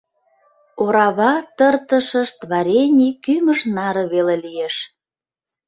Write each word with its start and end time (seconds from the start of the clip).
Орава 0.83 1.33
тыртышышт 1.57 2.39
варений 2.51 3.13
кӱмыж 3.23 3.59
наре 3.75 4.03
веле 4.13 4.35
лиеш. 4.43 4.75